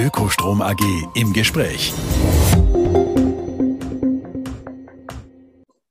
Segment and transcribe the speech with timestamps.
[0.00, 0.80] Ökostrom AG
[1.14, 1.92] im Gespräch.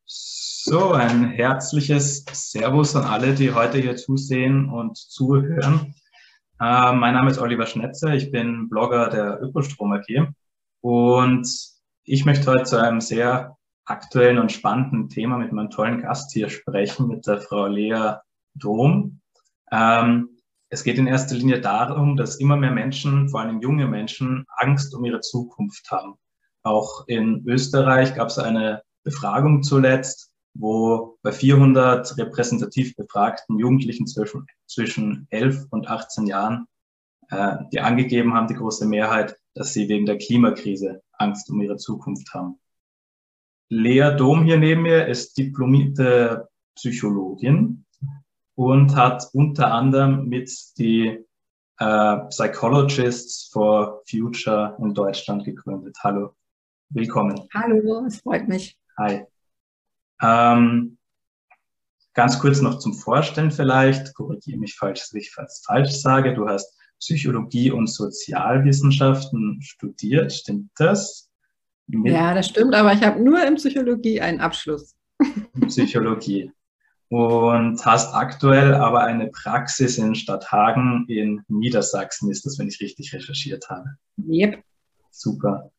[0.07, 5.93] So, ein herzliches Servus an alle, die heute hier zusehen und zuhören.
[6.59, 10.33] Äh, mein Name ist Oliver Schnetzer, ich bin Blogger der Ökostrom AG
[10.81, 11.47] und
[12.03, 16.49] ich möchte heute zu einem sehr aktuellen und spannenden Thema mit meinem tollen Gast hier
[16.49, 18.15] sprechen, mit der Frau Lea
[18.55, 19.21] Dom.
[19.71, 20.38] Ähm,
[20.69, 24.93] es geht in erster Linie darum, dass immer mehr Menschen, vor allem junge Menschen, Angst
[24.93, 26.15] um ihre Zukunft haben.
[26.63, 34.45] Auch in Österreich gab es eine Befragung zuletzt, wo bei 400 repräsentativ befragten Jugendlichen zwischen,
[34.67, 36.65] zwischen 11 und 18 Jahren,
[37.29, 41.77] äh, die angegeben haben, die große Mehrheit, dass sie wegen der Klimakrise Angst um ihre
[41.77, 42.59] Zukunft haben.
[43.69, 47.85] Lea Dom hier neben mir ist diplomierte Psychologin
[48.59, 51.17] und hat unter anderem mit die
[51.77, 55.95] äh, Psychologists for Future in Deutschland gegründet.
[56.03, 56.35] Hallo,
[56.89, 57.39] willkommen.
[57.53, 58.77] Hallo, es freut mich.
[58.97, 59.23] Hi.
[60.21, 60.97] Ähm,
[62.13, 66.33] ganz kurz noch zum Vorstellen vielleicht, korrigiere mich falsch, wenn ich falsch, falsch sage.
[66.33, 71.29] Du hast Psychologie und Sozialwissenschaften studiert, stimmt das?
[71.87, 74.97] Mit ja, das stimmt, aber ich habe nur in Psychologie einen Abschluss.
[75.67, 76.51] Psychologie
[77.09, 83.13] und hast aktuell aber eine Praxis in Stadthagen in Niedersachsen, ist das, wenn ich richtig
[83.13, 83.95] recherchiert habe.
[84.27, 84.63] Yep.
[85.09, 85.71] Super.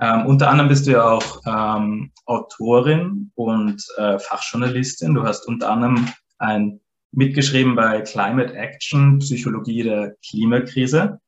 [0.00, 5.14] Ähm, unter anderem bist du ja auch ähm, Autorin und äh, Fachjournalistin.
[5.14, 6.80] Du hast unter anderem ein
[7.12, 11.20] mitgeschrieben bei Climate Action, Psychologie der Klimakrise.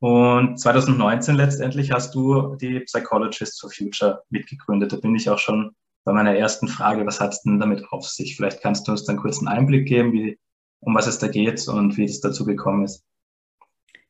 [0.00, 4.92] Und 2019 letztendlich hast du die Psychologists for Future mitgegründet.
[4.92, 5.74] Da bin ich auch schon
[6.06, 8.36] bei meiner ersten Frage, was hat es denn damit auf sich?
[8.36, 10.38] Vielleicht kannst du uns dann kurz einen Einblick geben, wie,
[10.78, 13.04] um was es da geht und wie es dazu gekommen ist.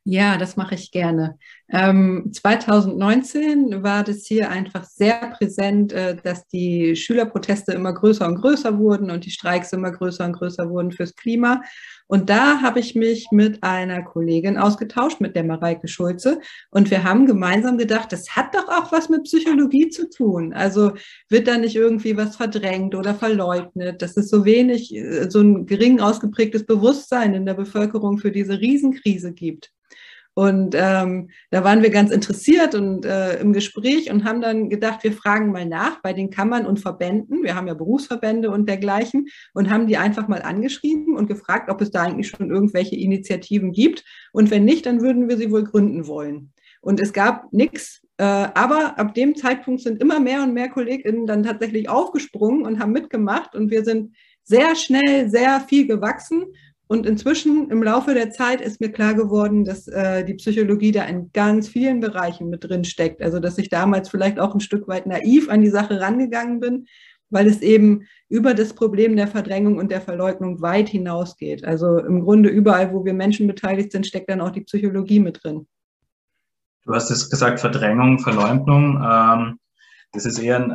[0.04, 1.38] Ja, das mache ich gerne.
[1.68, 8.36] Ähm, 2019 war das hier einfach sehr präsent, äh, dass die Schülerproteste immer größer und
[8.36, 11.62] größer wurden und die Streiks immer größer und größer wurden fürs Klima.
[12.06, 16.38] Und da habe ich mich mit einer Kollegin ausgetauscht, mit der Mareike Schulze.
[16.70, 20.52] Und wir haben gemeinsam gedacht, das hat doch auch was mit Psychologie zu tun.
[20.52, 20.92] Also
[21.28, 24.02] wird da nicht irgendwie was verdrängt oder verleugnet.
[24.02, 28.60] Das ist so wenig, äh, so ein gering ausgeprägtes Bewusstsein in der Bevölkerung für diese
[28.60, 29.72] Riesenkrise gibt.
[30.38, 35.02] Und ähm, da waren wir ganz interessiert und äh, im Gespräch und haben dann gedacht,
[35.02, 37.42] wir fragen mal nach bei den Kammern und Verbänden.
[37.42, 41.80] Wir haben ja Berufsverbände und dergleichen und haben die einfach mal angeschrieben und gefragt, ob
[41.80, 44.04] es da eigentlich schon irgendwelche Initiativen gibt.
[44.30, 46.52] Und wenn nicht, dann würden wir sie wohl gründen wollen.
[46.82, 48.02] Und es gab nichts.
[48.18, 52.78] Äh, aber ab dem Zeitpunkt sind immer mehr und mehr KollegInnen dann tatsächlich aufgesprungen und
[52.78, 53.54] haben mitgemacht.
[53.54, 54.14] Und wir sind
[54.44, 56.44] sehr schnell, sehr viel gewachsen
[56.88, 61.04] und inzwischen im Laufe der Zeit ist mir klar geworden, dass äh, die Psychologie da
[61.04, 63.22] in ganz vielen Bereichen mit drin steckt.
[63.22, 66.86] Also dass ich damals vielleicht auch ein Stück weit naiv an die Sache rangegangen bin,
[67.28, 71.64] weil es eben über das Problem der Verdrängung und der Verleugnung weit hinausgeht.
[71.64, 75.42] Also im Grunde überall, wo wir Menschen beteiligt sind, steckt dann auch die Psychologie mit
[75.42, 75.66] drin.
[76.84, 79.02] Du hast es gesagt, Verdrängung, Verleugnung.
[79.04, 79.58] Ähm,
[80.12, 80.70] das ist eher ein,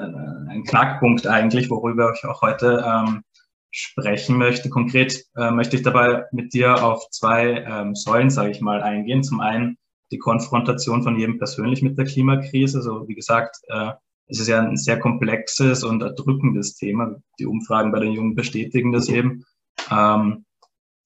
[0.50, 3.24] ein, Knackpunkt eigentlich, worüber ich auch heute ähm,
[3.72, 4.70] sprechen möchte.
[4.70, 9.24] Konkret äh, möchte ich dabei mit dir auf zwei ähm, Säulen, sage ich mal, eingehen.
[9.24, 9.78] Zum einen
[10.12, 12.82] die Konfrontation von jedem persönlich mit der Klimakrise.
[12.82, 13.92] So wie gesagt, äh,
[14.28, 17.16] es ist ja ein sehr komplexes und erdrückendes Thema.
[17.40, 19.46] Die Umfragen bei den Jungen bestätigen das eben.
[19.90, 20.46] Ähm,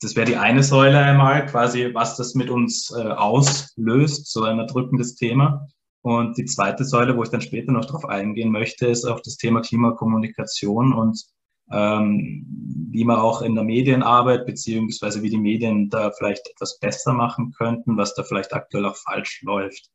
[0.02, 4.59] das wäre die eine Säule einmal, quasi, was das mit uns äh, auslöst, so ein
[4.59, 5.68] erdrückendes Thema.
[6.02, 9.38] Und die zweite Säule, wo ich dann später noch drauf eingehen möchte, ist auch das
[9.38, 11.20] Thema Klimakommunikation und
[11.72, 12.46] ähm,
[12.92, 17.53] wie man auch in der Medienarbeit beziehungsweise wie die Medien da vielleicht etwas besser machen
[17.58, 19.90] könnten, was da vielleicht aktuell auch falsch läuft.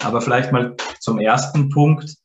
[0.00, 2.16] Aber vielleicht mal zum ersten Punkt.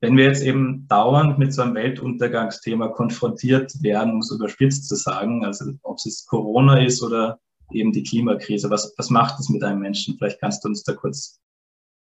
[0.00, 4.96] Wenn wir jetzt eben dauernd mit so einem Weltuntergangsthema konfrontiert werden, um es überspitzt zu
[4.96, 7.38] sagen, also ob es Corona ist oder
[7.70, 10.16] eben die Klimakrise, was, was macht es mit einem Menschen?
[10.18, 11.40] Vielleicht kannst du uns da kurz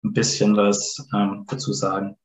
[0.04, 2.16] ein bisschen was ähm, dazu sagen.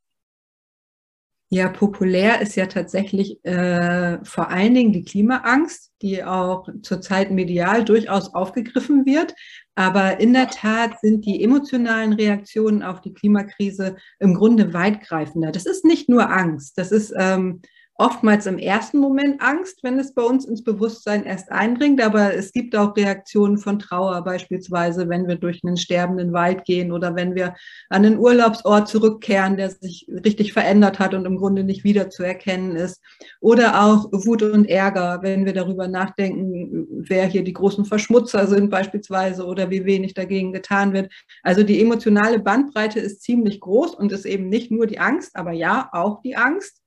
[1.54, 7.84] Ja, populär ist ja tatsächlich äh, vor allen Dingen die Klimaangst, die auch zurzeit medial
[7.84, 9.34] durchaus aufgegriffen wird.
[9.74, 15.52] Aber in der Tat sind die emotionalen Reaktionen auf die Klimakrise im Grunde weitgreifender.
[15.52, 17.60] Das ist nicht nur Angst, das ist ähm,
[17.94, 22.52] oftmals im ersten Moment Angst, wenn es bei uns ins Bewusstsein erst eindringt, aber es
[22.52, 27.34] gibt auch Reaktionen von Trauer beispielsweise, wenn wir durch einen sterbenden Wald gehen oder wenn
[27.34, 27.54] wir
[27.90, 33.00] an einen Urlaubsort zurückkehren, der sich richtig verändert hat und im Grunde nicht wiederzuerkennen ist.
[33.40, 38.70] Oder auch Wut und Ärger, wenn wir darüber nachdenken, wer hier die großen Verschmutzer sind
[38.70, 41.12] beispielsweise oder wie wenig dagegen getan wird.
[41.42, 45.52] Also die emotionale Bandbreite ist ziemlich groß und ist eben nicht nur die Angst, aber
[45.52, 46.81] ja, auch die Angst.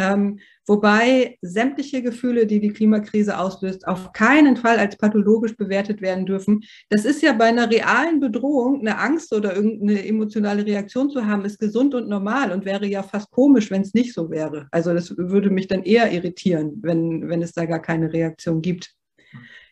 [0.00, 6.24] Ähm, wobei sämtliche Gefühle, die die Klimakrise auslöst, auf keinen Fall als pathologisch bewertet werden
[6.24, 6.62] dürfen.
[6.88, 11.44] Das ist ja bei einer realen Bedrohung, eine Angst oder irgendeine emotionale Reaktion zu haben,
[11.44, 14.68] ist gesund und normal und wäre ja fast komisch, wenn es nicht so wäre.
[14.70, 18.94] Also das würde mich dann eher irritieren, wenn, wenn es da gar keine Reaktion gibt.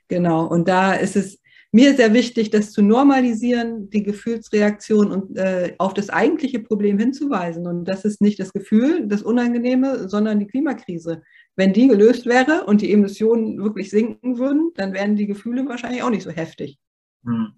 [0.09, 1.39] Genau, und da ist es
[1.71, 7.67] mir sehr wichtig, das zu normalisieren, die Gefühlsreaktion und äh, auf das eigentliche Problem hinzuweisen.
[7.67, 11.23] Und das ist nicht das Gefühl, das Unangenehme, sondern die Klimakrise.
[11.57, 16.03] Wenn die gelöst wäre und die Emissionen wirklich sinken würden, dann wären die Gefühle wahrscheinlich
[16.03, 16.79] auch nicht so heftig.
[17.25, 17.53] Hm.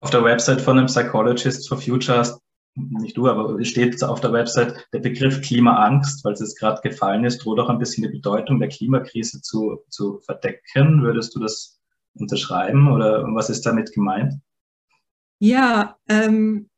[0.00, 2.38] Auf der Website von dem Psychologist for Futures,
[2.74, 7.24] nicht du, aber steht auf der Website der Begriff Klimaangst, weil es jetzt gerade gefallen
[7.24, 11.02] ist, droht auch ein bisschen die Bedeutung der Klimakrise zu, zu verdecken.
[11.02, 11.75] Würdest du das
[12.18, 14.34] unterschreiben oder was ist damit gemeint?
[15.38, 16.68] Ja, ähm,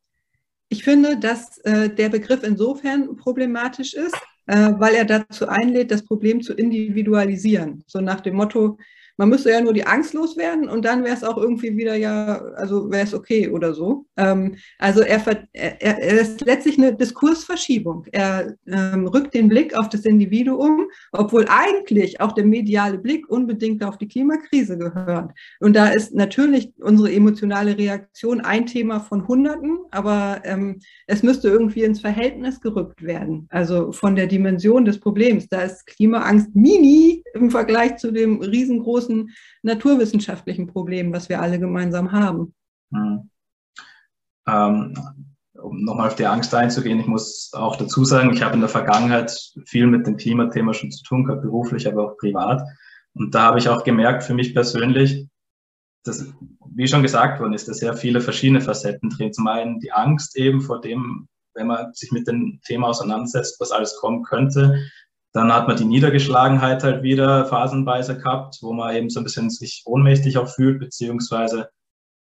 [0.68, 6.04] ich finde, dass äh, der Begriff insofern problematisch ist, äh, weil er dazu einlädt, das
[6.04, 7.84] Problem zu individualisieren.
[7.86, 8.78] So nach dem Motto,
[9.18, 12.40] man müsste ja nur die Angst loswerden und dann wäre es auch irgendwie wieder ja,
[12.54, 14.06] also wäre es okay oder so.
[14.16, 15.20] Ähm, also er,
[15.52, 18.06] er, er, ist letztlich eine Diskursverschiebung.
[18.12, 23.82] Er ähm, rückt den Blick auf das Individuum, obwohl eigentlich auch der mediale Blick unbedingt
[23.84, 25.32] auf die Klimakrise gehört.
[25.58, 30.78] Und da ist natürlich unsere emotionale Reaktion ein Thema von Hunderten, aber ähm,
[31.08, 33.48] es müsste irgendwie ins Verhältnis gerückt werden.
[33.50, 35.48] Also von der Dimension des Problems.
[35.48, 39.30] Da ist Klimaangst mini im Vergleich zu dem riesengroßen großen
[39.62, 42.54] naturwissenschaftlichen Problem, was wir alle gemeinsam haben.
[42.92, 43.30] Hm.
[44.46, 44.94] Ähm,
[45.54, 48.68] um nochmal auf die Angst einzugehen, ich muss auch dazu sagen, ich habe in der
[48.68, 52.62] Vergangenheit viel mit dem Klimathema schon zu tun gehabt, beruflich, aber auch privat.
[53.14, 55.26] Und da habe ich auch gemerkt, für mich persönlich,
[56.04, 56.32] dass,
[56.74, 59.32] wie schon gesagt worden ist, dass sehr viele verschiedene Facetten drin.
[59.32, 63.72] Zum einen die Angst eben vor dem, wenn man sich mit dem Thema auseinandersetzt, was
[63.72, 64.80] alles kommen könnte.
[65.32, 69.50] Dann hat man die Niedergeschlagenheit halt wieder phasenweise gehabt, wo man eben so ein bisschen
[69.50, 71.68] sich ohnmächtig auch fühlt, beziehungsweise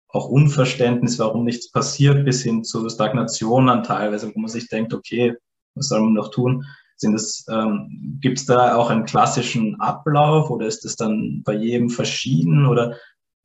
[0.09, 4.93] auch Unverständnis, warum nichts passiert, bis hin zu Stagnation dann teilweise, wo man sich denkt,
[4.93, 5.35] okay,
[5.75, 6.65] was soll man noch tun?
[7.03, 12.67] Ähm, gibt es da auch einen klassischen Ablauf oder ist es dann bei jedem verschieden
[12.67, 12.95] oder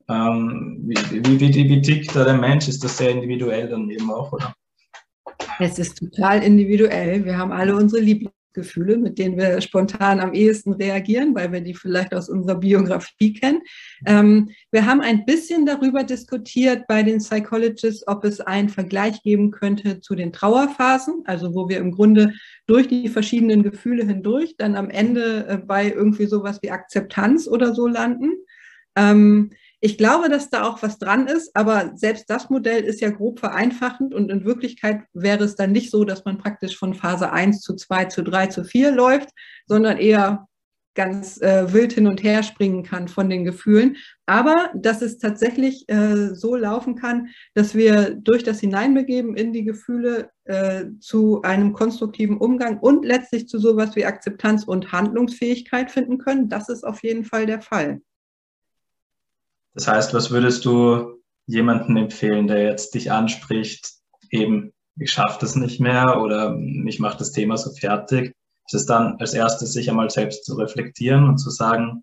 [0.09, 2.69] ähm, wie, wie, wie, wie tickt da der Mensch?
[2.69, 4.55] Ist das sehr individuell dann eben auch, oder?
[5.59, 7.25] Es ist total individuell.
[7.25, 11.61] Wir haben alle unsere Lieblings Gefühle, mit denen wir spontan am ehesten reagieren, weil wir
[11.61, 13.61] die vielleicht aus unserer Biografie kennen.
[14.05, 19.53] Ähm, wir haben ein bisschen darüber diskutiert bei den Psychologists, ob es einen Vergleich geben
[19.53, 22.33] könnte zu den Trauerphasen, also wo wir im Grunde
[22.67, 27.75] durch die verschiedenen Gefühle hindurch dann am Ende äh, bei irgendwie sowas wie Akzeptanz oder
[27.75, 28.33] so landen.
[28.97, 29.51] Ähm,
[29.81, 33.41] ich glaube, dass da auch was dran ist, aber selbst das Modell ist ja grob
[33.41, 37.61] vereinfachend und in Wirklichkeit wäre es dann nicht so, dass man praktisch von Phase 1
[37.61, 39.31] zu 2 zu 3 zu 4 läuft,
[39.67, 40.47] sondern eher
[40.97, 43.97] ganz äh, wild hin und her springen kann von den Gefühlen.
[44.25, 49.65] Aber dass es tatsächlich äh, so laufen kann, dass wir durch das Hineinbegeben in die
[49.65, 56.19] Gefühle äh, zu einem konstruktiven Umgang und letztlich zu sowas wie Akzeptanz und Handlungsfähigkeit finden
[56.19, 58.01] können, das ist auf jeden Fall der Fall.
[59.77, 63.93] Das heißt, was würdest du jemandem empfehlen, der jetzt dich anspricht,
[64.31, 68.33] eben, ich schaffe das nicht mehr oder mich macht das Thema so fertig?
[68.67, 72.03] Ist es dann als erstes, sich einmal selbst zu reflektieren und zu sagen,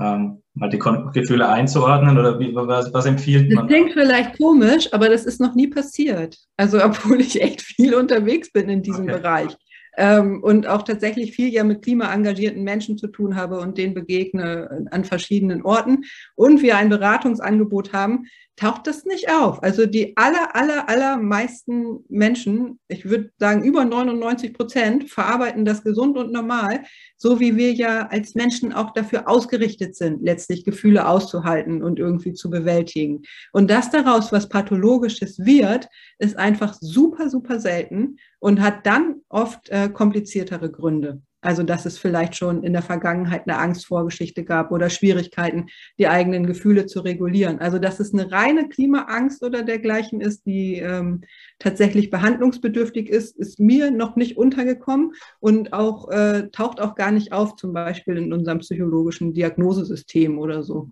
[0.00, 3.68] ähm, mal die Gefühle einzuordnen oder wie, was, was empfiehlt man?
[3.68, 6.36] Das klingt vielleicht komisch, aber das ist noch nie passiert.
[6.56, 9.18] Also obwohl ich echt viel unterwegs bin in diesem okay.
[9.18, 9.56] Bereich
[9.96, 14.86] ähm, und auch tatsächlich viel ja mit klimaengagierten Menschen zu tun habe und denen begegne
[14.90, 16.04] an verschiedenen Orten.
[16.34, 19.62] Und wir ein Beratungsangebot haben, taucht das nicht auf.
[19.62, 26.16] Also die aller, aller, allermeisten Menschen, ich würde sagen über 99 Prozent, verarbeiten das gesund
[26.16, 26.84] und normal,
[27.16, 32.32] so wie wir ja als Menschen auch dafür ausgerichtet sind, letztlich Gefühle auszuhalten und irgendwie
[32.32, 33.22] zu bewältigen.
[33.52, 39.68] Und dass daraus was Pathologisches wird, ist einfach super, super selten und hat dann oft
[39.70, 41.22] äh, kompliziertere Gründe.
[41.44, 45.66] Also dass es vielleicht schon in der Vergangenheit eine Angstvorgeschichte gab oder Schwierigkeiten,
[45.98, 47.58] die eigenen Gefühle zu regulieren.
[47.58, 51.22] Also dass es eine reine Klimaangst oder dergleichen ist, die ähm,
[51.58, 57.32] tatsächlich behandlungsbedürftig ist, ist mir noch nicht untergekommen und auch äh, taucht auch gar nicht
[57.32, 60.90] auf, zum Beispiel in unserem psychologischen Diagnosesystem oder so.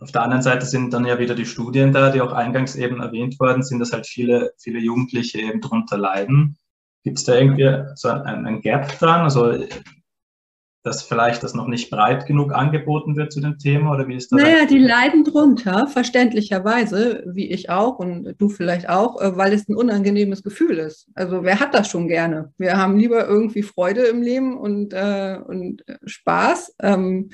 [0.00, 3.02] Auf der anderen Seite sind dann ja wieder die Studien da, die auch eingangs eben
[3.02, 6.56] erwähnt worden sind, dass halt viele, viele Jugendliche eben drunter leiden.
[7.02, 9.22] Gibt es da irgendwie so ein, ein Gap dran?
[9.22, 9.66] Also
[10.82, 14.32] dass vielleicht das noch nicht breit genug angeboten wird zu dem Thema oder wie ist
[14.32, 14.40] das?
[14.40, 19.68] Naja, die leiden drunter, verständlicherweise, wie ich auch und du vielleicht auch, äh, weil es
[19.68, 21.08] ein unangenehmes Gefühl ist.
[21.14, 22.52] Also wer hat das schon gerne?
[22.56, 26.76] Wir haben lieber irgendwie Freude im Leben und, äh, und Spaß.
[26.80, 27.30] Ähm,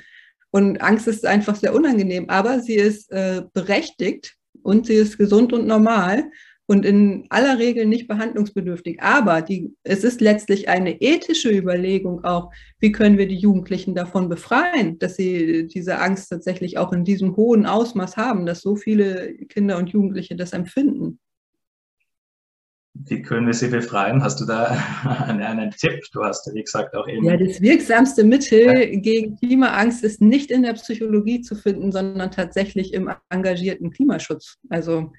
[0.51, 5.53] und Angst ist einfach sehr unangenehm, aber sie ist äh, berechtigt und sie ist gesund
[5.53, 6.25] und normal
[6.67, 9.01] und in aller Regel nicht behandlungsbedürftig.
[9.01, 14.27] Aber die, es ist letztlich eine ethische Überlegung auch, wie können wir die Jugendlichen davon
[14.27, 19.33] befreien, dass sie diese Angst tatsächlich auch in diesem hohen Ausmaß haben, dass so viele
[19.47, 21.19] Kinder und Jugendliche das empfinden.
[23.05, 24.23] Wie können wir sie befreien?
[24.23, 24.65] Hast du da
[25.27, 26.01] einen, einen Tipp?
[26.11, 27.25] Du hast, wie gesagt, auch eben.
[27.25, 32.93] Ja, das wirksamste Mittel gegen Klimaangst ist nicht in der Psychologie zu finden, sondern tatsächlich
[32.93, 34.57] im engagierten Klimaschutz.
[34.69, 35.11] Also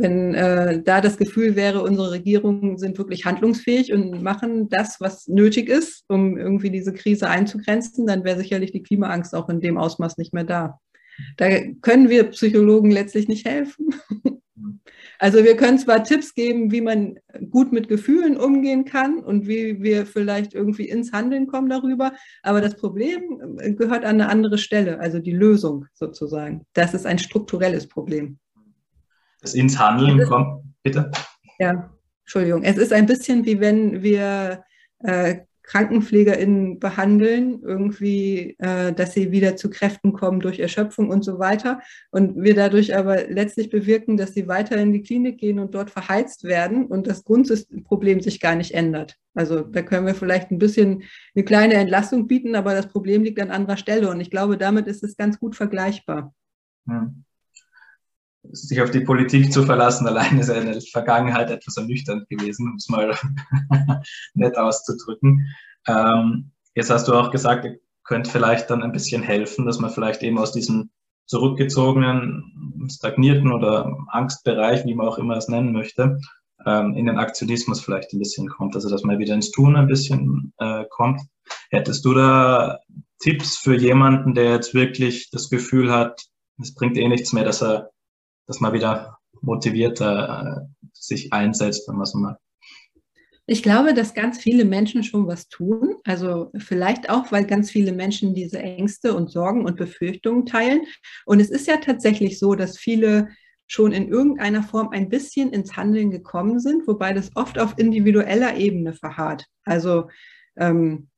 [0.00, 5.28] wenn äh, da das Gefühl wäre, unsere Regierungen sind wirklich handlungsfähig und machen das, was
[5.28, 9.78] nötig ist, um irgendwie diese Krise einzugrenzen, dann wäre sicherlich die Klimaangst auch in dem
[9.78, 10.80] Ausmaß nicht mehr da.
[11.36, 11.48] Da
[11.82, 13.94] können wir Psychologen letztlich nicht helfen.
[15.18, 17.18] Also wir können zwar Tipps geben, wie man
[17.50, 22.62] gut mit Gefühlen umgehen kann und wie wir vielleicht irgendwie ins Handeln kommen darüber, aber
[22.62, 26.64] das Problem äh, gehört an eine andere Stelle, also die Lösung sozusagen.
[26.72, 28.38] Das ist ein strukturelles Problem
[29.40, 30.64] das ins Handeln kommt.
[30.82, 31.10] Bitte?
[31.58, 31.90] Ja,
[32.22, 32.62] Entschuldigung.
[32.62, 34.64] Es ist ein bisschen wie wenn wir
[35.00, 41.38] äh, KrankenpflegerInnen behandeln, irgendwie, äh, dass sie wieder zu Kräften kommen durch Erschöpfung und so
[41.38, 41.80] weiter.
[42.10, 45.90] Und wir dadurch aber letztlich bewirken, dass sie weiter in die Klinik gehen und dort
[45.90, 49.16] verheizt werden und das Grundproblem sich gar nicht ändert.
[49.34, 51.04] Also da können wir vielleicht ein bisschen
[51.36, 54.10] eine kleine Entlastung bieten, aber das Problem liegt an anderer Stelle.
[54.10, 56.34] Und ich glaube, damit ist es ganz gut vergleichbar.
[56.88, 57.24] Hm
[58.42, 62.76] sich auf die Politik zu verlassen, allein ist in der Vergangenheit etwas ernüchternd gewesen, um
[62.76, 63.14] es mal
[64.34, 65.46] nett auszudrücken.
[65.86, 69.90] Ähm, jetzt hast du auch gesagt, ihr könnt vielleicht dann ein bisschen helfen, dass man
[69.90, 70.90] vielleicht eben aus diesem
[71.26, 76.18] zurückgezogenen, stagnierten oder Angstbereich, wie man auch immer es nennen möchte,
[76.66, 79.86] ähm, in den Aktionismus vielleicht ein bisschen kommt, also dass man wieder ins Tun ein
[79.86, 81.20] bisschen äh, kommt.
[81.70, 82.78] Hättest du da
[83.20, 86.20] Tipps für jemanden, der jetzt wirklich das Gefühl hat,
[86.60, 87.90] es bringt eh nichts mehr, dass er
[88.50, 92.36] dass man wieder motivierter äh, sich einsetzt, wenn man so mag.
[93.46, 95.94] Ich glaube, dass ganz viele Menschen schon was tun.
[96.04, 100.82] Also vielleicht auch, weil ganz viele Menschen diese Ängste und Sorgen und Befürchtungen teilen.
[101.26, 103.28] Und es ist ja tatsächlich so, dass viele
[103.68, 108.56] schon in irgendeiner Form ein bisschen ins Handeln gekommen sind, wobei das oft auf individueller
[108.56, 109.46] Ebene verharrt.
[109.64, 110.08] Also
[110.56, 111.08] ähm,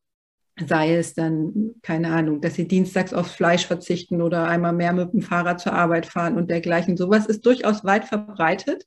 [0.66, 5.12] sei es dann, keine Ahnung, dass sie dienstags aufs Fleisch verzichten oder einmal mehr mit
[5.12, 6.96] dem Fahrrad zur Arbeit fahren und dergleichen.
[6.96, 8.86] Sowas ist durchaus weit verbreitet.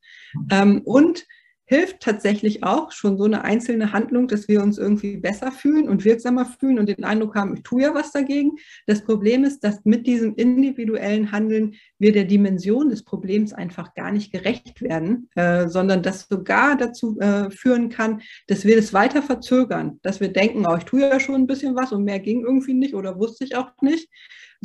[0.51, 1.25] Ähm, und
[1.65, 6.05] hilft tatsächlich auch schon so eine einzelne Handlung, dass wir uns irgendwie besser fühlen und
[6.05, 8.51] wirksamer fühlen und den Eindruck haben, ich tue ja was dagegen.
[8.85, 14.11] Das Problem ist, dass mit diesem individuellen Handeln wir der Dimension des Problems einfach gar
[14.11, 19.23] nicht gerecht werden, äh, sondern das sogar dazu äh, führen kann, dass wir das weiter
[19.23, 22.43] verzögern, dass wir denken, oh, ich tue ja schon ein bisschen was und mehr ging
[22.45, 24.09] irgendwie nicht oder wusste ich auch nicht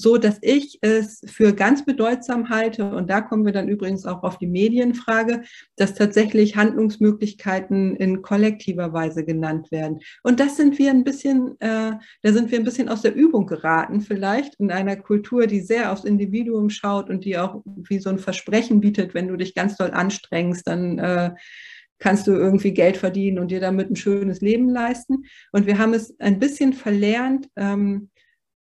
[0.01, 4.23] so dass ich es für ganz bedeutsam halte, und da kommen wir dann übrigens auch
[4.23, 5.43] auf die Medienfrage,
[5.77, 10.01] dass tatsächlich Handlungsmöglichkeiten in kollektiver Weise genannt werden.
[10.23, 11.93] Und das sind wir ein bisschen, äh,
[12.23, 15.93] da sind wir ein bisschen aus der Übung geraten, vielleicht in einer Kultur, die sehr
[15.93, 19.77] aufs Individuum schaut und die auch wie so ein Versprechen bietet, wenn du dich ganz
[19.77, 21.31] doll anstrengst, dann äh,
[22.01, 25.25] kannst du irgendwie Geld verdienen und dir damit ein schönes Leben leisten.
[25.53, 28.11] Und wir haben es ein bisschen verlernt, ähm,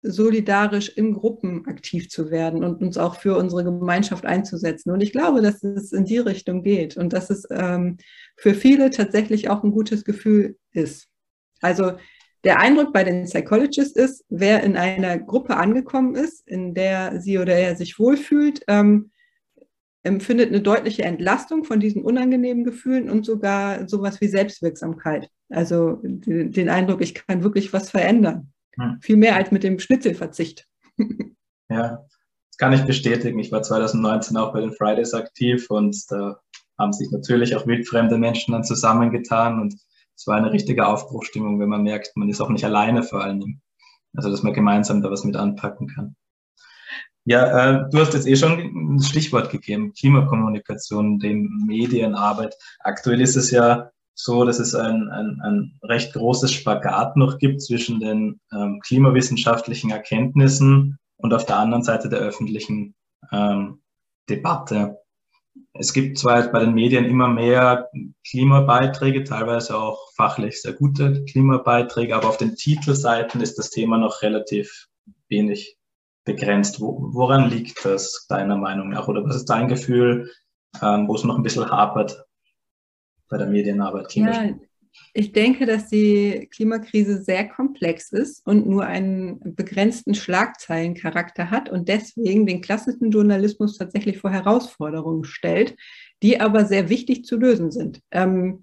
[0.03, 4.91] solidarisch in Gruppen aktiv zu werden und uns auch für unsere Gemeinschaft einzusetzen.
[4.91, 7.99] Und ich glaube, dass es in die Richtung geht und dass es ähm,
[8.37, 11.09] für viele tatsächlich auch ein gutes Gefühl ist.
[11.61, 11.93] Also
[12.45, 17.39] der Eindruck bei den Psychologists ist, wer in einer Gruppe angekommen ist, in der sie
[17.39, 19.11] oder er sich wohlfühlt, ähm,
[20.03, 25.29] empfindet eine deutliche Entlastung von diesen unangenehmen Gefühlen und sogar sowas wie Selbstwirksamkeit.
[25.51, 28.51] Also den Eindruck, ich kann wirklich was verändern.
[28.79, 28.99] Hm.
[29.01, 30.67] Viel mehr als mit dem Schnitzelverzicht.
[31.69, 32.05] ja,
[32.49, 33.39] das kann ich bestätigen.
[33.39, 36.41] Ich war 2019 auch bei den Fridays aktiv und da
[36.79, 39.75] haben sich natürlich auch wildfremde Menschen dann zusammengetan und
[40.17, 43.41] es war eine richtige Aufbruchstimmung, wenn man merkt, man ist auch nicht alleine vor allen
[43.41, 43.63] Dingen.
[44.15, 46.17] Also, dass man gemeinsam da was mit anpacken kann.
[47.25, 52.55] Ja, äh, du hast jetzt eh schon ein Stichwort gegeben, Klimakommunikation, dem Medienarbeit.
[52.81, 57.63] Aktuell ist es ja so, dass es ein, ein, ein recht großes Spagat noch gibt
[57.63, 62.95] zwischen den ähm, klimawissenschaftlichen Erkenntnissen und auf der anderen Seite der öffentlichen
[63.33, 63.81] ähm,
[64.29, 64.99] Debatte.
[65.73, 67.89] Es gibt zwar bei den Medien immer mehr
[68.29, 74.23] Klimabeiträge, teilweise auch fachlich sehr gute Klimabeiträge, aber auf den Titelseiten ist das Thema noch
[74.23, 74.87] relativ
[75.29, 75.77] wenig
[76.25, 76.81] begrenzt.
[76.81, 79.09] woran liegt das deiner Meinung nach?
[79.09, 80.31] Oder was ist dein Gefühl,
[80.83, 82.25] ähm, wo es noch ein bisschen hapert
[83.31, 84.15] bei der Medienarbeit?
[84.15, 84.51] Ja,
[85.13, 91.89] ich denke, dass die Klimakrise sehr komplex ist und nur einen begrenzten Schlagzeilencharakter hat und
[91.89, 95.77] deswegen den klassischen Journalismus tatsächlich vor Herausforderungen stellt,
[96.23, 98.01] die aber sehr wichtig zu lösen sind.
[98.11, 98.63] Ähm,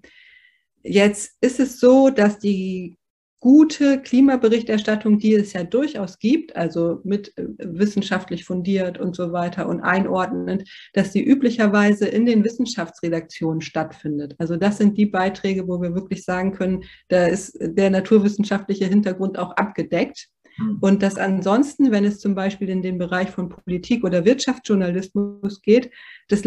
[0.82, 2.96] jetzt ist es so, dass die
[3.40, 9.68] gute Klimaberichterstattung, die es ja durchaus gibt, also mit äh, wissenschaftlich fundiert und so weiter
[9.68, 14.34] und einordnend, dass die üblicherweise in den Wissenschaftsredaktionen stattfindet.
[14.38, 19.38] Also das sind die Beiträge, wo wir wirklich sagen können, da ist der naturwissenschaftliche Hintergrund
[19.38, 20.28] auch abgedeckt.
[20.56, 20.78] Hm.
[20.80, 25.90] Und dass ansonsten, wenn es zum Beispiel in den Bereich von Politik oder Wirtschaftsjournalismus geht,
[26.28, 26.42] das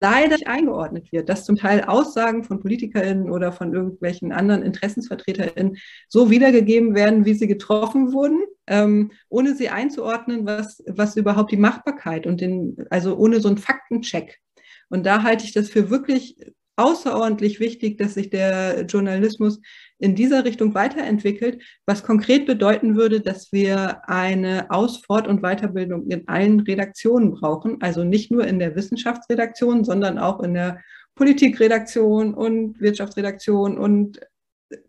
[0.00, 5.78] leider nicht eingeordnet wird, dass zum Teil Aussagen von PolitikerInnen oder von irgendwelchen anderen InteressensvertreterInnen
[6.08, 11.56] so wiedergegeben werden, wie sie getroffen wurden, ähm, ohne sie einzuordnen, was, was überhaupt die
[11.56, 14.40] Machbarkeit und den, also ohne so einen Faktencheck.
[14.88, 16.36] Und da halte ich das für wirklich
[16.76, 19.60] außerordentlich wichtig, dass sich der Journalismus
[19.98, 26.06] in dieser Richtung weiterentwickelt, was konkret bedeuten würde, dass wir eine Aus-, Fort- und Weiterbildung
[26.08, 30.80] in allen Redaktionen brauchen, also nicht nur in der Wissenschaftsredaktion, sondern auch in der
[31.14, 34.20] Politikredaktion und Wirtschaftsredaktion und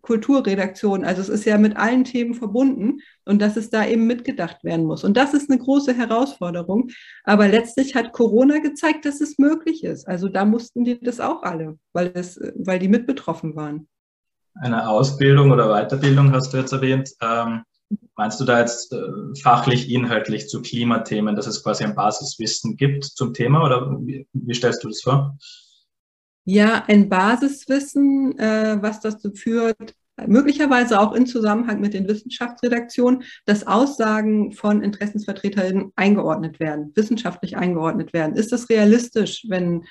[0.02, 1.04] Kulturredaktion.
[1.04, 4.86] Also es ist ja mit allen Themen verbunden und dass es da eben mitgedacht werden
[4.86, 5.04] muss.
[5.04, 6.90] Und das ist eine große Herausforderung.
[7.24, 10.08] Aber letztlich hat Corona gezeigt, dass es möglich ist.
[10.08, 13.88] Also da mussten die das auch alle, weil, es, weil die mit betroffen waren.
[14.56, 17.12] Eine Ausbildung oder Weiterbildung hast du jetzt erwähnt.
[17.22, 17.62] Ähm,
[18.16, 19.00] meinst du da jetzt äh,
[19.42, 24.54] fachlich, inhaltlich zu Klimathemen, dass es quasi ein Basiswissen gibt zum Thema oder wie, wie
[24.54, 25.38] stellst du das vor?
[26.50, 33.68] Ja, ein Basiswissen, äh, was dazu führt, möglicherweise auch in Zusammenhang mit den Wissenschaftsredaktionen, dass
[33.68, 38.38] Aussagen von Interessensvertreterinnen eingeordnet werden, wissenschaftlich eingeordnet werden.
[38.38, 39.84] Ist das realistisch, wenn,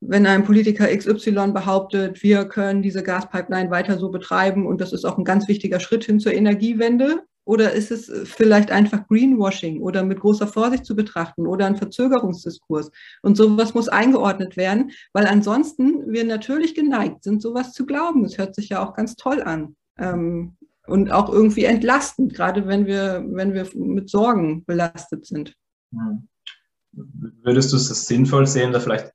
[0.00, 5.04] wenn ein Politiker XY behauptet, wir können diese Gaspipeline weiter so betreiben und das ist
[5.04, 7.24] auch ein ganz wichtiger Schritt hin zur Energiewende?
[7.44, 12.90] Oder ist es vielleicht einfach Greenwashing oder mit großer Vorsicht zu betrachten oder ein Verzögerungsdiskurs?
[13.22, 18.24] Und sowas muss eingeordnet werden, weil ansonsten wir natürlich geneigt sind, sowas zu glauben.
[18.24, 19.74] Es hört sich ja auch ganz toll an.
[19.98, 25.54] Ähm, und auch irgendwie entlastend, gerade wenn wir, wenn wir mit Sorgen belastet sind.
[25.92, 26.28] Hm.
[26.92, 29.12] Würdest du es sinnvoll sehen, da vielleicht,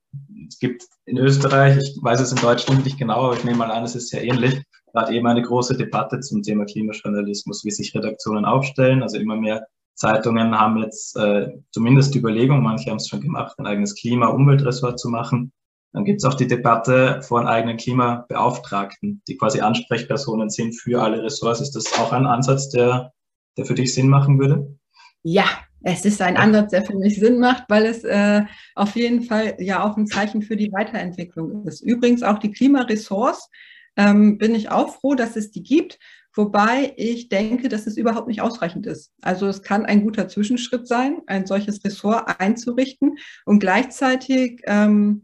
[0.47, 3.71] es gibt in Österreich, ich weiß es in Deutschland nicht genau, aber ich nehme mal
[3.71, 4.61] an, es ist sehr ähnlich,
[4.93, 9.03] gerade eben eine große Debatte zum Thema Klimajournalismus, wie sich Redaktionen aufstellen.
[9.03, 13.57] Also immer mehr Zeitungen haben jetzt äh, zumindest die Überlegung, manche haben es schon gemacht,
[13.57, 15.51] ein eigenes Klima-Umweltressort zu machen.
[15.93, 21.23] Dann gibt es auch die Debatte einem eigenen Klimabeauftragten, die quasi Ansprechpersonen sind für alle
[21.23, 21.61] Ressorts.
[21.61, 23.13] Ist das auch ein Ansatz, der,
[23.57, 24.77] der für dich Sinn machen würde?
[25.23, 25.45] Ja,
[25.83, 28.43] es ist ein Ansatz, der für mich Sinn macht, weil es äh,
[28.75, 31.81] auf jeden Fall ja auch ein Zeichen für die Weiterentwicklung ist.
[31.81, 33.49] Übrigens auch die Klimaressorts
[33.95, 35.99] ähm, bin ich auch froh, dass es die gibt.
[36.33, 39.11] Wobei ich denke, dass es überhaupt nicht ausreichend ist.
[39.21, 43.17] Also es kann ein guter Zwischenschritt sein, ein solches Ressort einzurichten.
[43.45, 45.23] Und gleichzeitig ähm,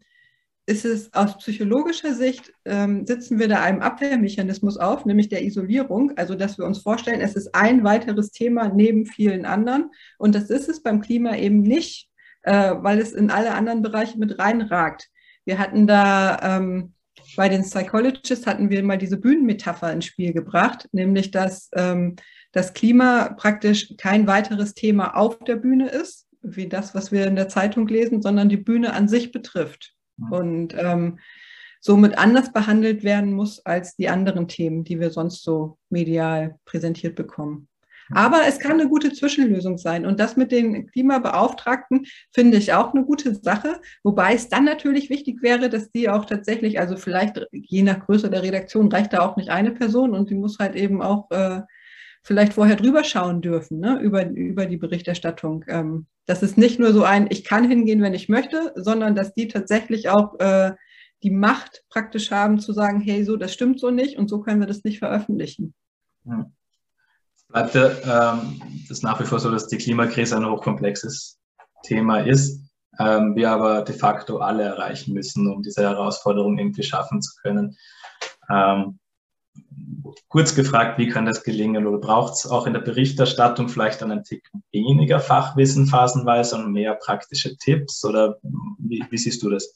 [0.66, 6.14] ist es aus psychologischer Sicht, ähm, sitzen wir da einem Abwehrmechanismus auf, nämlich der Isolierung.
[6.16, 9.92] Also dass wir uns vorstellen, es ist ein weiteres Thema neben vielen anderen.
[10.18, 12.10] Und das ist es beim Klima eben nicht,
[12.44, 15.10] äh, weil es in alle anderen Bereiche mit reinragt.
[15.46, 16.94] Wir hatten da ähm,
[17.36, 22.16] bei den Psychologists hatten wir mal diese Bühnenmetapher ins Spiel gebracht, nämlich dass ähm,
[22.52, 27.36] das Klima praktisch kein weiteres Thema auf der Bühne ist, wie das, was wir in
[27.36, 29.93] der Zeitung lesen, sondern die Bühne an sich betrifft.
[30.32, 31.20] Und ähm,
[31.80, 37.16] somit anders behandelt werden muss als die anderen Themen, die wir sonst so medial präsentiert
[37.16, 37.68] bekommen.
[38.12, 40.06] Aber es kann eine gute Zwischenlösung sein.
[40.06, 43.80] Und das mit den Klimabeauftragten finde ich auch eine gute Sache.
[44.04, 48.30] Wobei es dann natürlich wichtig wäre, dass die auch tatsächlich, also vielleicht je nach Größe
[48.30, 51.62] der Redaktion reicht da auch nicht eine Person und die muss halt eben auch äh,
[52.24, 55.66] vielleicht vorher drüber schauen dürfen, ne, über, über die Berichterstattung.
[55.68, 59.34] Ähm, das ist nicht nur so ein, ich kann hingehen, wenn ich möchte, sondern dass
[59.34, 60.72] die tatsächlich auch äh,
[61.22, 64.62] die Macht praktisch haben zu sagen, hey, so, das stimmt so nicht und so können
[64.62, 65.74] wir das nicht veröffentlichen.
[66.26, 66.50] Ja.
[67.50, 71.40] Bleibt ja ähm, das nach wie vor so, dass die Klimakrise ein hochkomplexes
[71.84, 72.62] Thema ist,
[73.00, 77.78] ähm, wir aber de facto alle erreichen müssen, um diese Herausforderung irgendwie schaffen zu können.
[78.50, 79.00] Ähm,
[80.28, 81.88] kurz gefragt, wie kann das gelingen?
[81.88, 86.96] Oder braucht es auch in der Berichterstattung vielleicht einen Tick weniger Fachwissen phasenweise und mehr
[86.96, 88.04] praktische Tipps?
[88.04, 88.38] Oder
[88.78, 89.76] wie, wie siehst du das?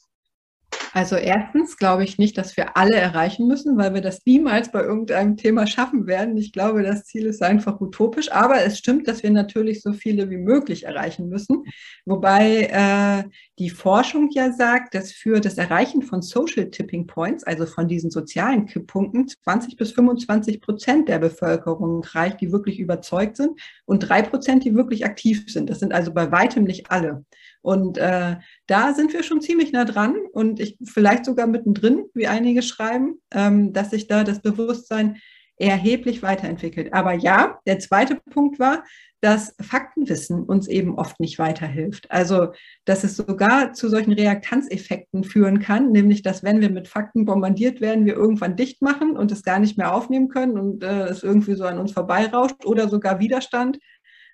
[0.92, 4.82] Also erstens glaube ich nicht, dass wir alle erreichen müssen, weil wir das niemals bei
[4.82, 6.36] irgendeinem Thema schaffen werden.
[6.36, 8.32] Ich glaube, das Ziel ist einfach utopisch.
[8.32, 11.64] Aber es stimmt, dass wir natürlich so viele wie möglich erreichen müssen.
[12.06, 17.66] Wobei äh, die Forschung ja sagt, dass für das Erreichen von Social Tipping Points, also
[17.66, 23.60] von diesen sozialen Kipppunkten, 20 bis 25 Prozent der Bevölkerung reicht, die wirklich überzeugt sind
[23.84, 25.68] und drei Prozent, die wirklich aktiv sind.
[25.68, 27.24] Das sind also bei weitem nicht alle.
[27.60, 32.26] Und äh, da sind wir schon ziemlich nah dran und ich vielleicht sogar mittendrin, wie
[32.26, 35.18] einige schreiben, ähm, dass sich da das Bewusstsein
[35.56, 36.92] erheblich weiterentwickelt.
[36.92, 38.84] Aber ja, der zweite Punkt war,
[39.20, 42.10] dass Faktenwissen uns eben oft nicht weiterhilft.
[42.10, 42.52] Also,
[42.84, 47.80] dass es sogar zu solchen Reaktanzeffekten führen kann, nämlich, dass wenn wir mit Fakten bombardiert
[47.80, 51.24] werden, wir irgendwann dicht machen und es gar nicht mehr aufnehmen können und äh, es
[51.24, 53.78] irgendwie so an uns vorbeirauscht oder sogar Widerstand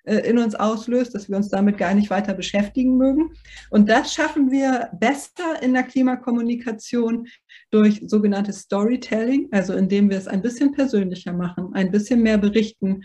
[0.05, 3.31] in uns auslöst, dass wir uns damit gar nicht weiter beschäftigen mögen.
[3.69, 7.27] Und das schaffen wir besser in der Klimakommunikation
[7.71, 13.03] durch sogenanntes Storytelling, also indem wir es ein bisschen persönlicher machen, ein bisschen mehr berichten.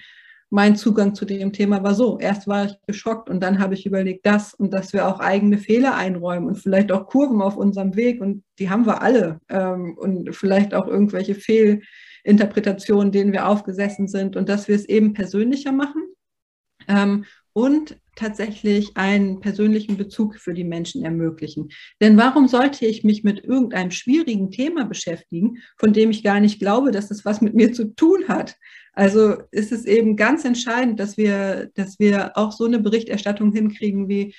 [0.50, 2.18] Mein Zugang zu dem Thema war so.
[2.18, 5.58] Erst war ich geschockt und dann habe ich überlegt, das und dass wir auch eigene
[5.58, 9.96] Fehler einräumen und vielleicht auch Kurven auf unserem Weg und die haben wir alle ähm,
[9.96, 15.72] und vielleicht auch irgendwelche Fehlinterpretationen, denen wir aufgesessen sind und dass wir es eben persönlicher
[15.72, 16.10] machen
[16.90, 21.70] ähm, und tatsächlich einen persönlichen Bezug für die Menschen ermöglichen.
[22.00, 26.59] Denn warum sollte ich mich mit irgendeinem schwierigen Thema beschäftigen, von dem ich gar nicht
[26.59, 28.57] glaube, dass es was mit mir zu tun hat?
[28.92, 34.09] Also ist es eben ganz entscheidend, dass wir, dass wir auch so eine Berichterstattung hinkriegen
[34.09, 34.35] wie,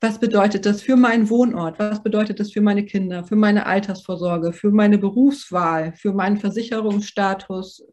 [0.00, 1.78] was bedeutet das für meinen Wohnort?
[1.80, 7.84] Was bedeutet das für meine Kinder, für meine Altersvorsorge, für meine Berufswahl, für meinen Versicherungsstatus?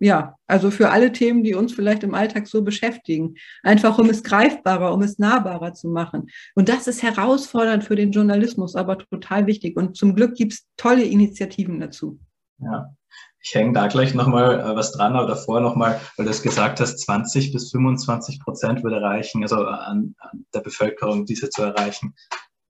[0.00, 3.34] Ja, also für alle Themen, die uns vielleicht im Alltag so beschäftigen.
[3.62, 6.30] Einfach um es greifbarer, um es nahbarer zu machen.
[6.54, 9.76] Und das ist herausfordernd für den Journalismus, aber total wichtig.
[9.76, 12.18] Und zum Glück gibt es tolle Initiativen dazu.
[12.58, 12.94] Ja.
[13.42, 16.80] Ich hänge da gleich nochmal äh, was dran, aber davor nochmal, weil du es gesagt
[16.80, 22.14] hast, 20 bis 25 Prozent würde reichen, also an, an der Bevölkerung diese zu erreichen,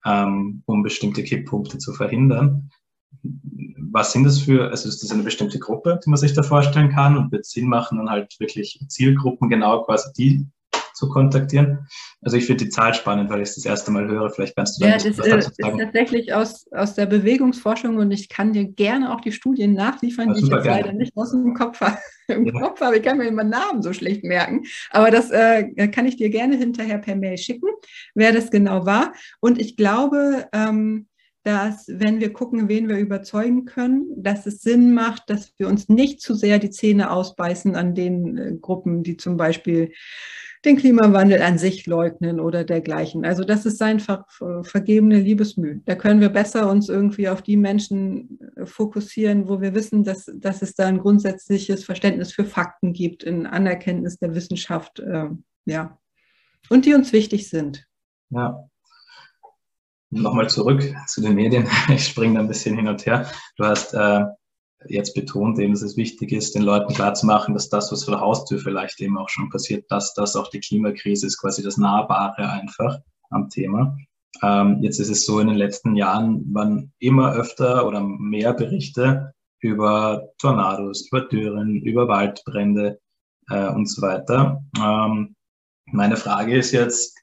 [0.04, 2.70] ähm, um bestimmte Kipppunkte zu verhindern
[3.92, 6.90] was sind das für, also ist das eine bestimmte Gruppe, die man sich da vorstellen
[6.90, 10.46] kann und wird Sinn machen, dann halt wirklich Zielgruppen genau quasi die
[10.94, 11.86] zu kontaktieren.
[12.20, 14.28] Also ich finde die Zahl spannend, weil ich es das erste Mal höre.
[14.30, 15.78] Vielleicht kannst du ja, das, was dazu sagen.
[15.78, 20.28] ist tatsächlich aus, aus der Bewegungsforschung und ich kann dir gerne auch die Studien nachliefern,
[20.28, 20.80] ja, die ich jetzt gerne.
[20.82, 21.80] leider nicht aus dem Kopf,
[22.28, 22.60] im ja.
[22.60, 22.98] Kopf habe.
[22.98, 24.64] Ich kann mir immer Namen so schlecht merken.
[24.90, 27.68] Aber das äh, kann ich dir gerne hinterher per Mail schicken,
[28.14, 29.14] wer das genau war.
[29.40, 31.06] Und ich glaube, ähm,
[31.42, 35.88] dass wenn wir gucken, wen wir überzeugen können, dass es Sinn macht, dass wir uns
[35.88, 39.92] nicht zu sehr die Zähne ausbeißen an den äh, Gruppen, die zum Beispiel
[40.64, 43.24] den Klimawandel an sich leugnen oder dergleichen.
[43.24, 44.26] Also das ist einfach
[44.62, 45.80] vergebene Liebesmüh.
[45.86, 50.30] Da können wir besser uns irgendwie auf die Menschen äh, fokussieren, wo wir wissen, dass,
[50.34, 55.28] dass es da ein grundsätzliches Verständnis für Fakten gibt, in Anerkenntnis der Wissenschaft, äh,
[55.64, 55.98] ja,
[56.68, 57.86] und die uns wichtig sind.
[58.28, 58.69] Ja,
[60.10, 61.68] Nochmal zurück zu den Medien.
[61.88, 63.30] Ich springe da ein bisschen hin und her.
[63.56, 64.24] Du hast äh,
[64.86, 68.20] jetzt betont, eben, dass es wichtig ist, den Leuten klarzumachen, dass das, was vor der
[68.20, 72.48] Haustür vielleicht eben auch schon passiert, dass das auch die Klimakrise ist, quasi das Nahbare
[72.50, 72.98] einfach
[73.30, 73.96] am Thema.
[74.42, 79.32] Ähm, jetzt ist es so, in den letzten Jahren waren immer öfter oder mehr Berichte
[79.60, 82.98] über Tornados, über Dürren, über Waldbrände
[83.50, 84.64] äh, und so weiter.
[84.80, 85.36] Ähm,
[85.86, 87.19] meine Frage ist jetzt,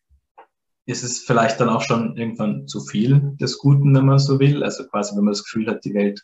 [0.88, 4.63] ist es vielleicht dann auch schon irgendwann zu viel des Guten, wenn man so will.
[4.63, 6.21] Also quasi, wenn man das Gefühl hat, die Welt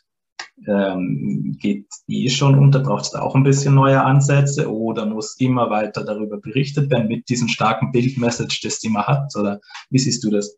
[0.66, 5.38] ähm, geht eh schon unter, braucht es da auch ein bisschen neue Ansätze oder muss
[5.38, 9.36] immer weiter darüber berichtet werden mit diesem starken Bildmessage, das die man hat?
[9.36, 10.56] Oder wie siehst du das?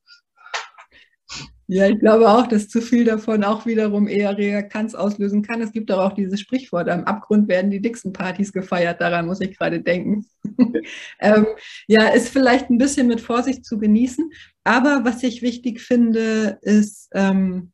[1.69, 5.61] Ja, ich glaube auch, dass zu viel davon auch wiederum eher Reaktanz auslösen kann.
[5.61, 9.41] Es gibt aber auch dieses Sprichwort, am Abgrund werden die dicksten Partys gefeiert, daran muss
[9.41, 10.25] ich gerade denken.
[11.21, 11.47] ähm,
[11.89, 14.31] ja, ist vielleicht ein bisschen mit Vorsicht zu genießen,
[14.63, 17.73] aber was ich wichtig finde, ist ähm,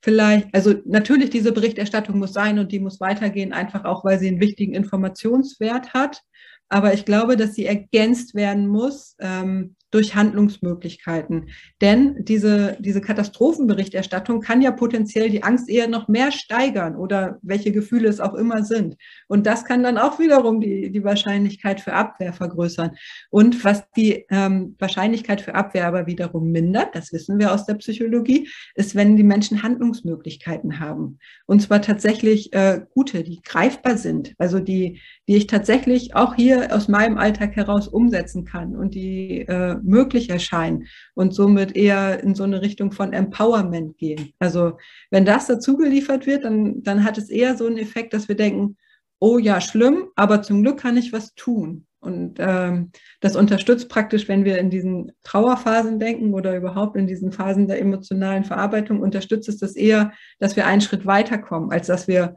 [0.00, 4.28] vielleicht, also natürlich diese Berichterstattung muss sein und die muss weitergehen, einfach auch, weil sie
[4.28, 6.22] einen wichtigen Informationswert hat.
[6.70, 11.50] aber ich glaube, dass sie ergänzt werden muss ähm, durch Handlungsmöglichkeiten.
[11.80, 17.72] Denn diese, diese Katastrophenberichterstattung kann ja potenziell die Angst eher noch mehr steigern oder welche
[17.72, 18.96] Gefühle es auch immer sind.
[19.28, 22.90] Und das kann dann auch wiederum die, die Wahrscheinlichkeit für Abwehr vergrößern.
[23.30, 27.74] Und was die ähm, Wahrscheinlichkeit für Abwehr aber wiederum mindert, das wissen wir aus der
[27.74, 31.18] Psychologie, ist, wenn die Menschen Handlungsmöglichkeiten haben.
[31.46, 36.74] Und zwar tatsächlich äh, gute, die greifbar sind, also die, die ich tatsächlich auch hier
[36.74, 42.34] aus meinem Alltag heraus umsetzen kann und die äh, möglich erscheinen und somit eher in
[42.34, 44.32] so eine Richtung von Empowerment gehen.
[44.38, 44.78] Also
[45.10, 48.36] wenn das dazu geliefert wird, dann, dann hat es eher so einen Effekt, dass wir
[48.36, 48.76] denken,
[49.18, 51.86] oh ja, schlimm, aber zum Glück kann ich was tun.
[52.00, 57.32] Und ähm, das unterstützt praktisch, wenn wir in diesen Trauerphasen denken oder überhaupt in diesen
[57.32, 62.06] Phasen der emotionalen Verarbeitung, unterstützt es das eher, dass wir einen Schritt weiterkommen, als dass
[62.06, 62.36] wir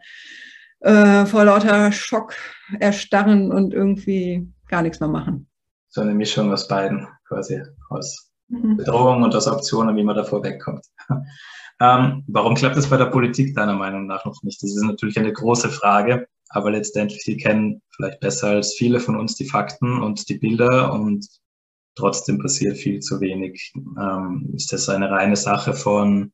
[0.79, 2.35] äh, vor lauter Schock
[2.79, 5.47] erstarren und irgendwie gar nichts mehr machen.
[5.89, 8.77] So eine Mischung aus beiden quasi aus mhm.
[8.77, 10.85] Bedrohung und aus Optionen, wie man davor wegkommt.
[11.79, 14.61] ähm, warum klappt das bei der Politik deiner Meinung nach noch nicht?
[14.61, 19.15] Das ist natürlich eine große Frage, aber letztendlich, sie kennen vielleicht besser als viele von
[19.15, 21.25] uns die Fakten und die Bilder und
[21.95, 23.71] trotzdem passiert viel zu wenig.
[23.75, 26.33] Ähm, ist das eine reine Sache von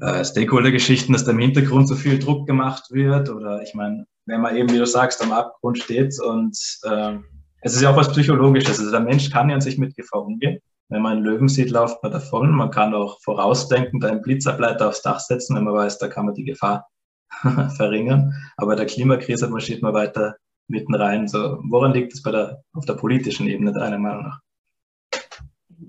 [0.00, 3.30] äh, Stakeholder-Geschichten, dass da im Hintergrund so viel Druck gemacht wird?
[3.30, 7.18] Oder ich meine, wenn man eben, wie du sagst, am Abgrund steht und äh,
[7.64, 8.78] es ist ja auch was Psychologisches.
[8.78, 10.60] Also der Mensch kann ja an sich mit Gefahr umgehen.
[10.90, 12.50] Wenn man einen Löwen sieht, läuft man davon.
[12.50, 16.34] Man kann auch vorausdenken, einen Blitzableiter aufs Dach setzen, wenn man weiß, da kann man
[16.34, 16.86] die Gefahr
[17.76, 18.34] verringern.
[18.58, 20.36] Aber der Klimakrise marschiert man weiter
[20.68, 21.26] mitten rein.
[21.26, 24.40] So, woran liegt es bei der, auf der politischen Ebene deiner Meinung nach?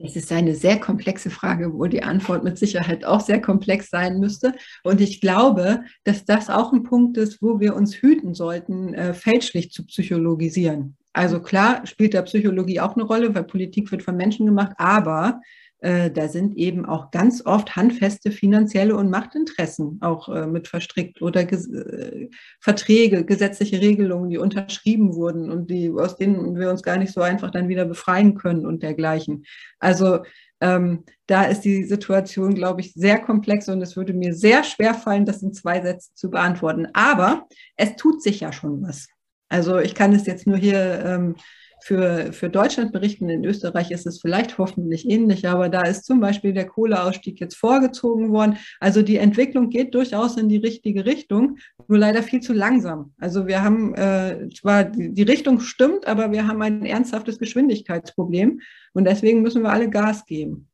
[0.02, 4.22] Es ist eine sehr komplexe Frage, wo die Antwort mit Sicherheit auch sehr komplex sein
[4.22, 4.54] müsste.
[4.84, 9.14] Und ich glaube, dass das auch ein Punkt ist, wo wir uns hüten sollten, äh,
[9.14, 10.96] fälschlich zu psychologisieren.
[11.15, 15.39] Also klar spielt da Psychologie auch eine Rolle, weil Politik wird von Menschen gemacht, aber
[15.80, 21.21] äh, da sind eben auch ganz oft handfeste finanzielle und Machtinteressen auch äh, mit verstrickt
[21.21, 22.28] oder Ges äh,
[22.60, 27.21] Verträge, gesetzliche Regelungen, die unterschrieben wurden und die, aus denen wir uns gar nicht so
[27.21, 29.45] einfach dann wieder befreien können und dergleichen.
[29.80, 30.19] Also
[30.60, 34.93] ähm, da ist die Situation, glaube ich, sehr komplex und es würde mir sehr schwer
[34.93, 36.88] fallen, das in zwei Sätzen zu beantworten.
[36.91, 37.47] Aber
[37.78, 39.08] es tut sich ja schon was.
[39.56, 41.36] Also ich kann es jetzt nur hier ähm,
[41.82, 43.30] für, für Deutschland berichten.
[43.30, 47.56] In Österreich ist es vielleicht hoffentlich ähnlich, aber da ist zum Beispiel der Kohleausstieg jetzt
[47.56, 48.58] vorgezogen worden.
[48.82, 53.13] Also die Entwicklung geht durchaus in die richtige Richtung, nur leider viel zu langsam.
[53.18, 58.60] Also wir haben äh, zwar die, die Richtung stimmt, aber wir haben ein ernsthaftes Geschwindigkeitsproblem
[58.91, 60.68] und deswegen müssen wir alle Gas geben.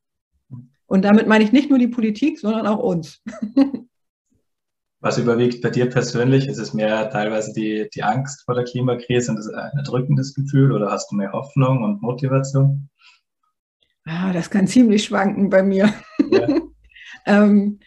[0.88, 3.22] Und damit meine ich nicht nur die Politik, sondern auch uns.
[5.02, 6.48] Was überwiegt bei dir persönlich?
[6.48, 10.72] Ist es mehr teilweise die, die Angst vor der Klimakrise und das ein erdrückendes Gefühl
[10.72, 12.88] oder hast du mehr Hoffnung und Motivation?
[14.06, 15.92] Ah, das kann ziemlich schwanken bei mir.
[16.32, 16.48] Ja.
[17.26, 17.80] ähm,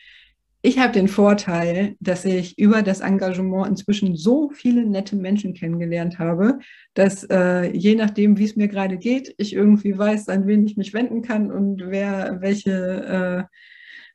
[0.67, 6.19] ich habe den Vorteil, dass ich über das Engagement inzwischen so viele nette Menschen kennengelernt
[6.19, 6.59] habe,
[6.95, 10.77] dass äh, je nachdem, wie es mir gerade geht, ich irgendwie weiß, an wen ich
[10.77, 13.57] mich wenden kann und wer welche äh,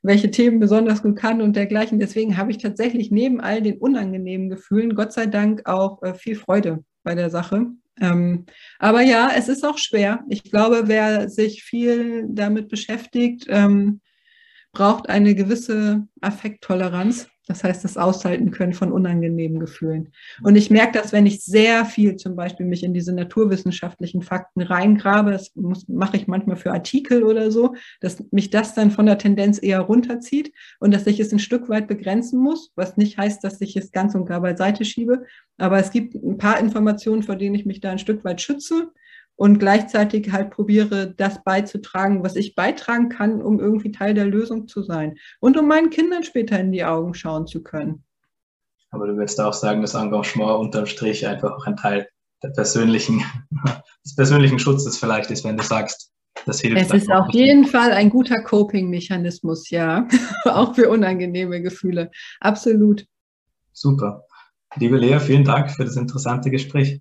[0.02, 1.98] welche Themen besonders gut kann und dergleichen.
[1.98, 6.36] Deswegen habe ich tatsächlich neben all den unangenehmen Gefühlen, Gott sei Dank, auch äh, viel
[6.36, 7.66] Freude bei der Sache.
[8.00, 8.46] Ähm,
[8.78, 10.24] aber ja, es ist auch schwer.
[10.28, 14.00] Ich glaube, wer sich viel damit beschäftigt, ähm,
[14.72, 17.28] braucht eine gewisse Affekttoleranz.
[17.50, 20.12] Das heißt, das Aushalten können von unangenehmen Gefühlen.
[20.44, 24.62] Und ich merke das, wenn ich sehr viel zum Beispiel mich in diese naturwissenschaftlichen Fakten
[24.62, 29.04] reingrabe, das muss, mache ich manchmal für Artikel oder so, dass mich das dann von
[29.04, 33.18] der Tendenz eher runterzieht und dass ich es ein Stück weit begrenzen muss, was nicht
[33.18, 35.24] heißt, dass ich es ganz und gar beiseite schiebe.
[35.58, 38.92] Aber es gibt ein paar Informationen, vor denen ich mich da ein Stück weit schütze
[39.40, 44.68] und gleichzeitig halt probiere, das beizutragen, was ich beitragen kann, um irgendwie Teil der Lösung
[44.68, 48.04] zu sein und um meinen Kindern später in die Augen schauen zu können.
[48.90, 52.06] Aber du würdest auch sagen, dass Engagement unterm Strich einfach auch ein Teil
[52.42, 53.24] der persönlichen,
[54.04, 56.12] des persönlichen Schutzes vielleicht ist, wenn du sagst,
[56.44, 56.82] das hilft.
[56.82, 60.06] Es ist auf jeden Fall ein guter Coping-Mechanismus, ja.
[60.44, 62.10] auch für unangenehme Gefühle.
[62.40, 63.06] Absolut.
[63.72, 64.22] Super.
[64.76, 67.00] Liebe Lea, vielen Dank für das interessante Gespräch.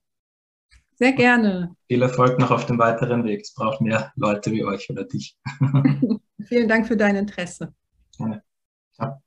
[0.99, 1.75] Sehr gerne.
[1.87, 3.41] Viel Erfolg noch auf dem weiteren Weg.
[3.41, 5.37] Es braucht mehr Leute wie euch oder dich.
[6.45, 7.73] Vielen Dank für dein Interesse.
[8.17, 8.43] Gerne.
[8.93, 9.21] Ciao.